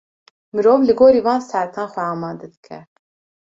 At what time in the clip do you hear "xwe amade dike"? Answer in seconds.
1.93-2.77